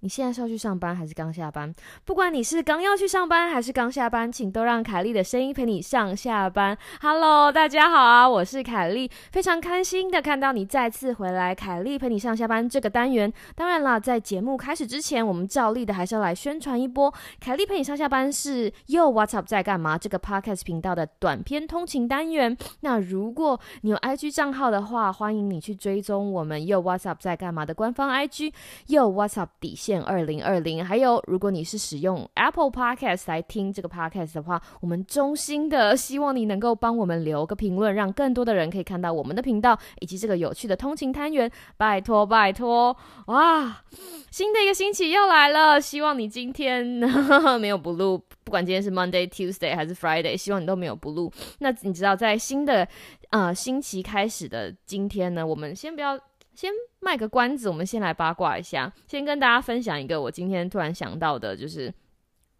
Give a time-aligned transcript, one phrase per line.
[0.00, 1.74] 你现在是要去上班还是刚下班？
[2.04, 6.78] 不管你是刚要去上班还是刚下班，请都让凯莉的声音陪你上下班。
[7.00, 11.52] Hello，大家好啊，我是凯莉，非常开心的看到你再次回来。
[11.52, 17.12] 凯莉陪你上下班这个单元，当然啦，在节目开始之前，我们照例的还是要来宣传一波。
[17.40, 19.98] 凯莉陪你上下班是 Yo What's Up 在干嘛？
[19.98, 22.56] 这个 Podcast 频道的短篇通勤单元。
[22.82, 28.52] 那如果你有 IG 账号的话，欢迎你去追踪我们 Yo What's Up 在干嘛的官方 IG
[28.86, 30.02] Yo What's Up 底下线。
[30.02, 41.50] 二零二零，还有如果你是使用 Apple Podcast 来听这个 Podcast 的话，我们衷心的希望你能够帮我们留个评论，让更多的人可以看到我们的频道以及这个有趣的通勤单元。
[41.78, 42.94] 拜托拜托！
[43.28, 43.82] 哇，
[44.30, 46.84] 新的一个星期又来了，希望你今天
[47.58, 51.32] 没有不录，不管今天是 Monday、Tuesday 还是 Friday，希望你都没有不录。
[51.60, 52.86] 那你知道，在新的
[53.30, 56.18] 呃星期开始的今天呢，我们先不要。
[56.58, 58.92] 先卖个关子，我们先来八卦一下。
[59.06, 61.94] 先跟大家分享一个我今天突然想到的，就是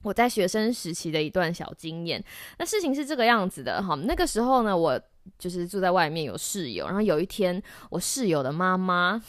[0.05, 2.25] 我在学生时期的一段小经验。
[2.59, 5.03] 那事情是这个样子的哈，那个时候呢，我
[5.37, 7.61] 就是住在外面有室友，然后有一天
[7.91, 9.21] 我室友的妈妈，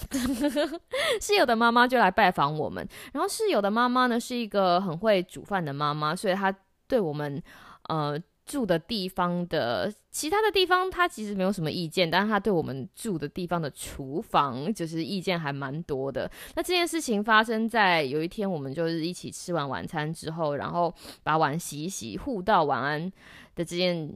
[1.20, 2.88] 室友的妈妈就来拜访我们。
[3.12, 6.56] 然后室友的妈妈呢是一个很会煮饭的妈妈，所以她
[6.88, 7.42] 对我们
[7.88, 8.22] 呃。
[8.50, 16.30] 住的地方的其他的地方，他其实没有什么意见，但是他对我们住的地方的厨房，就是意见还蛮多的。
[16.56, 20.92] 那这件事情发生在有一天，我们就是一起吃完晚餐之后，然后
[21.22, 23.12] 把碗洗一洗，互道晚安
[23.54, 24.12] 的这件。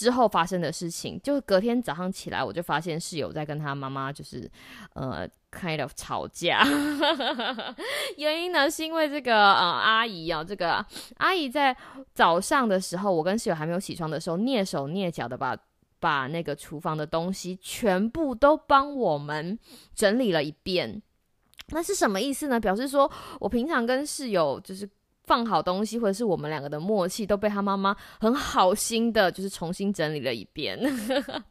[0.00, 4.50] 之后发生的事情，就隔天早上起来，我就发现室友在跟他妈妈就是，
[4.94, 6.66] 呃，kind of 吵架。
[8.16, 10.82] 原因呢，是因为这个呃阿姨啊，这个
[11.18, 11.76] 阿姨在
[12.14, 15.54] 早上的时候，我跟室友还没有起床的时候，蹑手蹑脚的把
[15.98, 19.58] 把那个厨房的东西全部都帮我们
[19.94, 21.02] 整理了一遍。
[21.72, 22.58] 那是什么意思呢？
[22.58, 24.88] 表示说我平常跟室友就是。
[25.30, 30.76] 放好东西，或者是我们两个的默契，都被他妈妈很好心的，就是重新整理了一遍。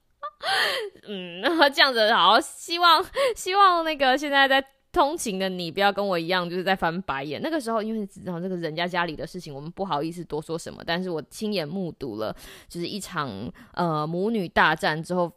[1.08, 3.02] 嗯， 那这样子好，希望
[3.38, 7.42] 希望那个现在在通勤的你，不要跟我一样，就是在翻白眼。
[7.42, 10.84] 那个时候，因为只知道这个人家家里的事情，我们不好意思多说什么。
[10.86, 12.36] 但是我亲眼目睹了，
[12.68, 15.32] 就是一场呃母女大战之后，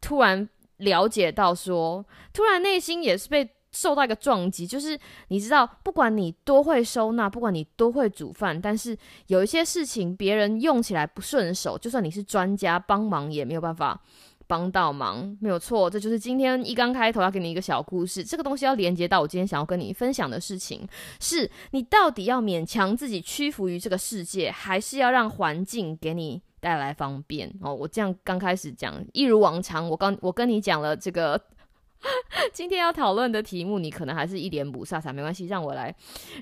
[0.00, 2.02] 突然了解到说，
[2.32, 3.46] 突然内心也是被。
[3.74, 4.96] 受到一个撞击，就是
[5.28, 8.96] 你知道，不管你多会收纳，不管你多会煮饭，但是
[9.26, 14.00] 有一些事情别人用起来不顺手，就算你是专家帮忙也没有办法
[14.46, 15.90] 帮到忙，没有错。
[15.90, 20.86] 这就是今天一刚开头要给你一个小故事，这个东西要连接到我今天想要跟你分享的事情，
[21.18, 27.52] 是你到底要勉强自己屈服于这个世界，还是要让环境给你带来方便？
[27.60, 31.40] 哦，我这样刚开始讲，一如往常，我刚我跟你讲了这个。
[32.52, 35.94] 今天要讨论的题目，你可能还是一脸不飒飒，没关系，让我来，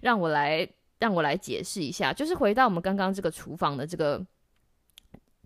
[0.02, 0.68] 让我来，
[0.98, 2.12] 让我来解释一下。
[2.12, 4.24] 就是回到我们刚刚这个厨房的这个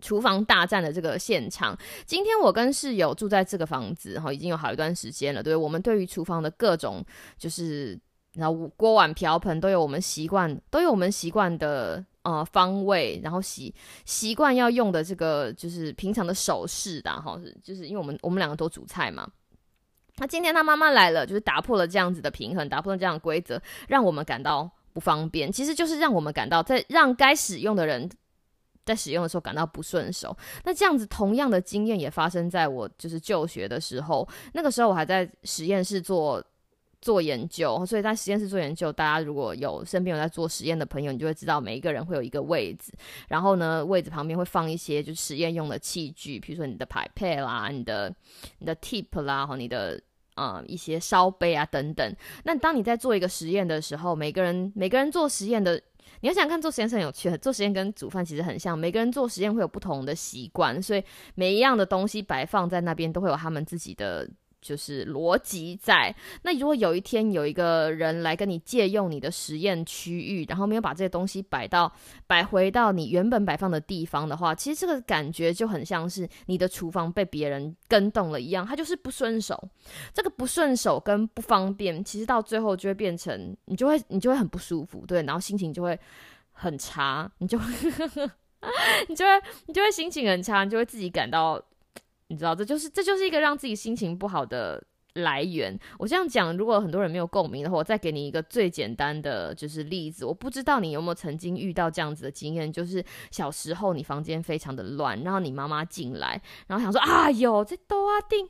[0.01, 1.77] 厨房大战的这个现场。
[2.05, 5.43] 今天我跟室友住在这个房子，哈，已经有好一段时间了。
[5.43, 7.03] 对我们对于厨房的各种，
[7.37, 7.99] 就是
[8.33, 13.73] 然后锅碗瓢盆都有我们习惯，都有我们习惯的呃方位，然后习
[14.05, 19.29] 习惯要用的这个就是平常的手势的哈，就是因为我们我们两个都煮菜嘛。
[20.19, 25.51] 那今天他妈妈来了，就是打破了这样子的平衡，打破了这样规则，让我们感到不方便。
[25.51, 28.09] 其实就是让我们感到，在让该使用的人
[28.83, 30.35] 在使用的时候感到不顺手。
[30.63, 36.43] 那这样子同样的经验也发生在我就是就学的时候，那个时候我还在实验室做
[36.99, 42.91] 做研究，所以在实验室做研究，大家如果有身边有在做实验的朋友，你就会知道每一个人会有一个位置，
[43.27, 48.11] 然后呢，位置旁边会放一些就是实验用的器具，比如说你的排配啦，你的
[48.57, 50.01] 你的 tip 啦，和你的。
[50.37, 52.15] 啊，一些烧杯啊等等。
[52.45, 55.75] 那当你在做一个实验的时候，每个人每个人做实验的，
[56.21, 57.37] 你要想看做实验是很有趣的。
[57.37, 61.03] 做实验跟煮饭其实很像，每个人做实验会有不同的习惯，所以
[61.35, 64.29] 每一样的东西摆放在那边都会有他们自己的。
[64.61, 71.91] 就是逻辑在那，如果有一天有一个人来跟你借用你的实验区域，然后没有把这些东西摆到
[72.25, 79.69] 摆回到你原本摆放的地方的话，其实这个感觉就很像是你的厨房被别人跟动了一样，它就是不顺手。
[80.13, 85.97] 这个不顺手跟不方便，其实到最后就会变成你就会你就会很不舒服，对，然后心情就会
[86.51, 87.65] 很差，你就会
[89.07, 89.31] 你就会
[89.67, 91.61] 你就会心情很差，你就会自己感到。
[92.29, 94.83] 你知道，这就是这就是一个让自己心情不好的
[95.13, 95.79] 来源。
[95.97, 100.25] 我这样讲，如果很多人没有共鸣的话，我再给你一个最简单的就是例子。
[100.25, 108.47] 我不知道你有没有曾经遇到这样子的经验，就是小时候你房间非常的乱，然后你妈妈进来，然后想说啊哟，这都啊定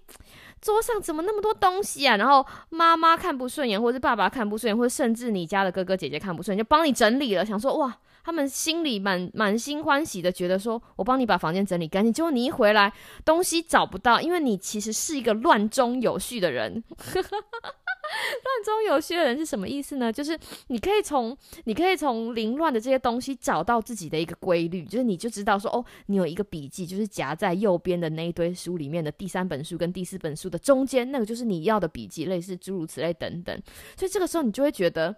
[0.59, 2.17] 桌上怎么那么多东西啊？
[2.17, 7.99] 然后妈妈看不顺眼，或者是爸爸看不顺眼，或者甚至你家的哥哥姐姐看不顺眼，就帮你整理了，想说哇。
[8.27, 12.11] 他们心里满满心欢喜的，觉得说我帮你把房间整理干净。
[12.11, 12.91] 结果你一回来，
[13.23, 16.83] 东西找不到，因为你其实是一个乱中有序的人。
[16.99, 20.11] 乱中有序的人是什么意思呢？
[20.11, 20.37] 就是
[20.67, 33.57] 你可以从你可以从凌乱的这些东西找到自己的一个规律，就是你就知道说哦，你有一个笔记，就是夹在右边的那一堆书里面的第三本书跟第四本书的中间，那个就是你要的笔记，类似诸如此类等等。
[33.95, 35.15] 所以这个时候你就会觉得，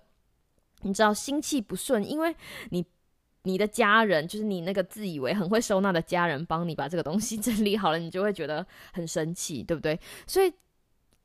[0.83, 2.35] 你知道心气不顺，因为
[2.69, 2.85] 你。
[3.44, 10.00] 你的家人就是你那个自以为很会收纳的家人，帮你把这个东西整理好了，你就会觉得很生气，对不对？
[10.27, 10.53] 所以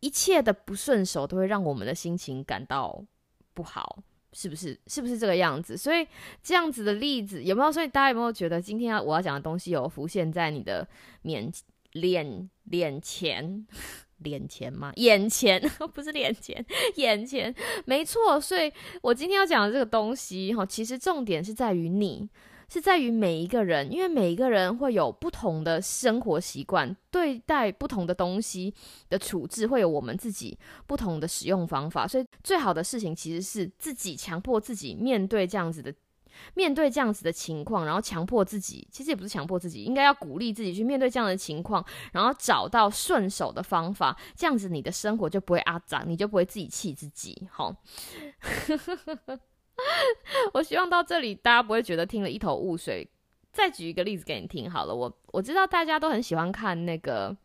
[0.01, 3.05] 一切的不顺手都会让我们的心情感到
[3.53, 4.03] 不好，
[4.33, 4.79] 是不是？
[4.87, 5.77] 是不是这个样子？
[5.77, 6.07] 所以
[6.43, 7.73] 这样子的例子有没有？
[7.73, 10.87] 所以大家有没有觉得今天要我要讲的东西有浮现在你的
[11.23, 11.53] 面
[11.93, 13.67] 脸脸前？
[14.25, 14.93] 脸前吗？
[14.97, 15.61] 眼前
[15.95, 16.65] 不是脸前，
[16.97, 17.55] 眼前
[17.85, 18.41] 没错。
[18.41, 18.73] 所以
[19.03, 22.29] 我今天要讲的这个东西，哈，其实重点是在于你，
[22.69, 28.75] 是在于每一个人，因为每一个人会有不同的生活习惯，对待不同的东西
[29.09, 32.09] 的处置会有我们自己不同的使用方法。
[32.09, 35.95] 所以最好的事情其实是自己强迫自己面对这样子的。
[36.55, 47.49] 面对这样子的情况，然后强迫自己，其实也不是强迫自己，应该要鼓励自己去面对这样的情况，然后找到顺手的方法，这样子你的生活就不会阿脏，你就不会自己气自己。
[47.51, 47.75] 好，
[50.55, 53.09] 我希望到这里大家不会觉得听了一头雾水。
[53.53, 57.37] 再举一个例子给你听好了，我我知道大家都很喜欢看那个，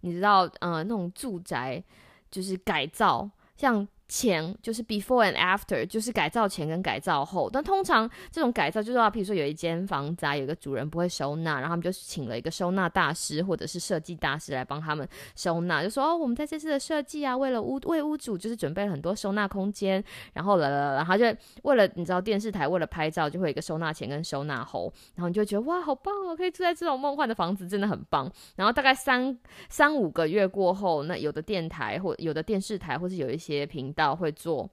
[0.00, 1.82] 你知道，嗯，那种住宅
[2.30, 3.88] 就是改造，像。
[4.06, 7.48] 前就是 before and after，就是改造前跟改造后。
[7.50, 20.02] 但通常这种改造就是啊，譬如说有一间房子啊，有个主人不会收纳，然后他们就请了一个收纳大师或者是设计大师来帮他们收纳，就说哦，我们在这次的设计啊，为了屋为屋主就是准备了很多收纳空间，
[20.34, 21.24] 然后了了，然后就
[21.62, 28.30] 为了你知道电视台为了拍照就会有一个收纳前跟收纳后，然后你就觉得哇，好棒哦，可以住在这种梦幻的房子，真的很棒。
[28.56, 34.14] 然后大概三三五个月过后，那有的电台或有的电视台或是有一些平道。
[34.14, 34.68] 会做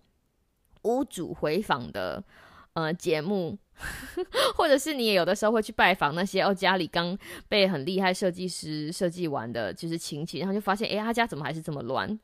[0.84, 2.22] 屋主回访的
[2.74, 3.58] 呃节目，
[4.58, 12.10] 或者是你也有的时候会去拜访那些哦家里刚被很厉害设计师设计完的，就是亲戚，然后就发现哎他家怎么还是这么乱？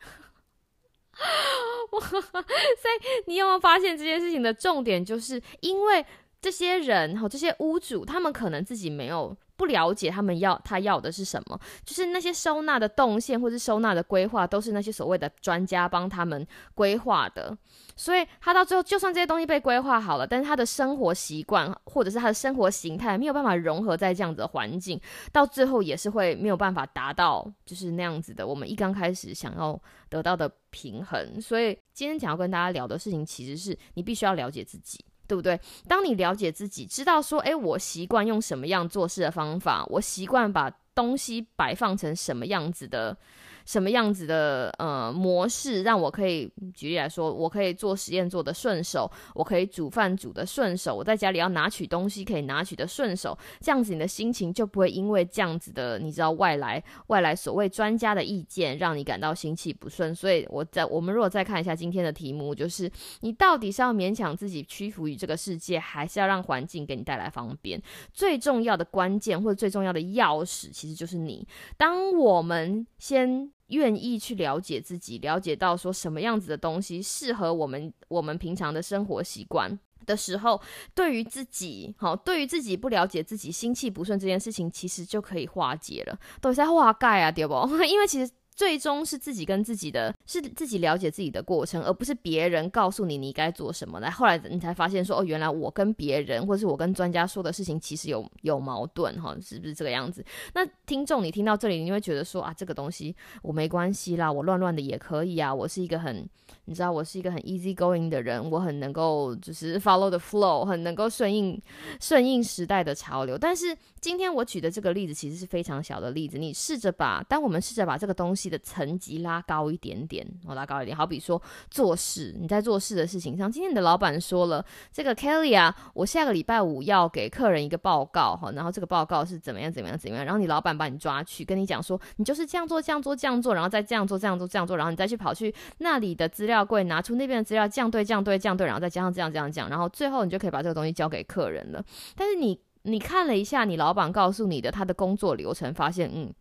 [1.91, 6.05] 哇所以你有没有发现这件事情的重点，就是因为
[6.41, 9.38] 这些人和这些屋主，他们可能自己没有。
[9.57, 16.45] 不了解他们要他要的是什么，就是那些收纳的动线或是收纳的规划，都是那些所谓的专家帮他们
[16.75, 17.57] 规划的。
[17.95, 25.01] 所以他到最后，就算这些东西被规划好了，但是他的生活习惯或者是他的生活形态没有办法融合在这样子的环境，
[25.31, 28.45] 到最后也是会没有办法达到就是那样子的。
[28.45, 31.42] 我们一刚开始想要得到的平衡。
[31.42, 35.04] 所以今天想要跟大家聊的事情，其实是你必须要了解自己。
[35.27, 35.59] 对不对？
[35.88, 43.18] 当你了解自己，知道说，诶，我习惯用什么样做事的方法，我习惯把东西摆放成什么样子的。
[43.67, 60.15] 什么样子的呃模式让我可以举例来说，我可以做实验做的顺手，我可以煮饭煮的顺手，我在家里要拿取东西可以拿取的顺手，这样子你的心情就不会因为这样子的你知道外来外来所谓专家的意见让你感到心气不顺。
[60.15, 62.89] 所以我在我们如果再看一下今天的题目，就是
[63.19, 67.81] 你到底是要勉强自己屈服于这个世界，还是要让环境给你带来方便？
[68.13, 71.45] 最重要的关键或者最重要的钥匙其实就是你。
[71.75, 80.62] 当我们先愿意去了解自己，了解到说什么样子的东西适合我们，我们平常的生活习惯的时候，
[80.95, 87.54] 对于自己，好，对于自己不了解自己，心气不顺这件事情，其实就可以化解了，都在化解啊，对不？
[87.83, 88.31] 因为其实。
[88.57, 93.99] 最终是自己跟自己的，是自己了解自己的过程，而不是别人告诉你你该做什么。
[93.99, 100.26] 来，后来你才发现说，哦，原来我跟别人，或是我跟专家说的事情，其实有有矛盾，哈，是不是这个样子？
[100.56, 106.28] 那听众，你听到这里，你会觉得说，啊，这个东西我没关系啦，我乱乱的也可以啊，我是一个很，
[106.66, 111.61] 你知道，我是一个很 easy going 的人，我很能够就是 follow the flow，很能够顺应
[112.02, 113.37] 顺应时代的潮流。
[113.37, 116.40] 但是今天我举的这个例子，其实是非常小的例子。
[116.40, 118.46] 你试着把，当我们试着把这个东西。
[118.47, 120.95] 西的层级拉高一点点，我拉高一点。
[120.95, 141.83] 好比说做事，你在做事的事情上，今天你的老板说了，这个 Kelly 啊，我下个礼拜五要给客人一个报告哈，然后这个报告是怎么样怎么样怎么样，然后你老板把你抓去跟你讲说，你就是这样做这样做这样做，然后再这样做这样做这样做，然后你再去跑去那里的资料柜拿出那边的资料，这样对这样对这样对，然后再加上这样这样讲，然后最后你就可以把这个东西交给客人了。
[142.16, 146.33] 但是你你看了一下你老板告诉你的他的工作流程，发现嗯。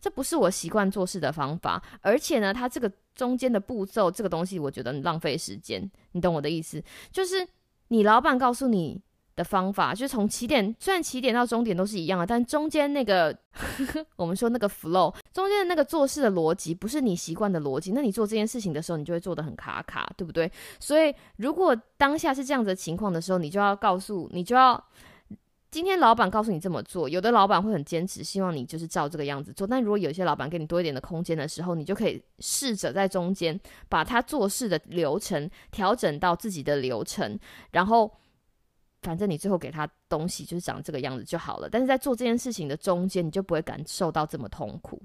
[0.00, 5.90] 这不是我习惯做事的方法，而且呢，它这个中间的步骤，这个东西我觉得浪费时间。
[6.12, 6.82] 你懂我的意思？
[7.12, 7.46] 就是
[7.88, 9.00] 你老板告诉你
[9.36, 13.36] 的方法，就是从起点，虽然起点到终点都是一样的，但中间那个
[14.16, 20.50] 我们说那个 flow，中间的那个做事的逻辑不是你习惯的逻辑，那你做这件事情的时候，你就会做的很卡卡，对不对？
[20.78, 24.82] 所以如果当下是这样子的情况的时候，你就要告诉你就要。
[25.74, 29.66] 今天老板告诉你这么做，有的老板会很坚持，希望你就是照这个样子做。
[29.66, 37.36] 但如果有些老板给你多一点的空间的时候，你就可以试着在中间把他做事的流程调整到自己的流程，
[37.72, 38.08] 然后
[39.02, 41.68] 反正你最后给他东西就是长这个样子就好了。
[41.68, 45.02] 但是在做这件事情的中间，你就不会感受到这么痛苦，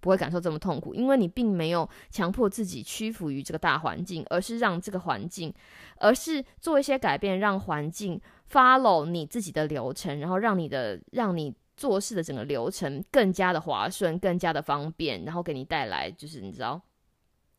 [0.00, 5.52] 不会感受这么痛苦，因为你并没有强迫自己屈服于这个大环境，而是让这个环境，
[5.98, 8.18] 而是做一些改变，让环境。
[8.52, 16.80] Follow 你自己的流程，然后让你的让你做事的整个流程更加的滑顺，更加的方便，然后给你带来就是你知道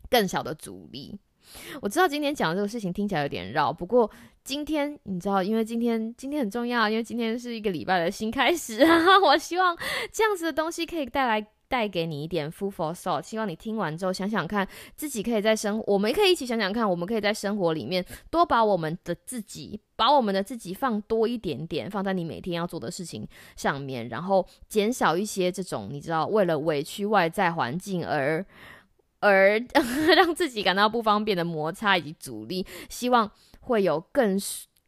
[0.09, 1.19] 更小的阻力。
[1.81, 4.09] 我知道今天讲的这个事情听起来有点绕，不过
[4.43, 9.75] 今天你知道，因为今天今天很重要，因为今天是一个礼拜的新开始啊， 我希望
[10.11, 11.47] 这样子的东西可以带来。
[11.73, 28.45] 带给你一点 food for thought，希望你听完之后想想看，自己可以在生，我们可以一起想想看，我们可以在生活里面多把我们的自己，把我们的自己放多一点点，放在你每天要做的事情上面，然后减少一些这种你知道为了委屈外在环境而
[29.19, 29.59] 而
[30.15, 34.37] 让自己感到不方便的摩擦以及阻力，希望会有更。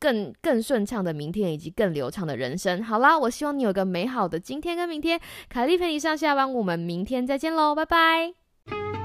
[0.06, 2.84] 更更顺畅的明天，以及更流畅的人生。
[2.84, 5.20] 好啦，我希望你有个美好的今天跟明天。
[5.50, 9.05] 凯丽陪你上下班，我们明天再见喽，拜拜。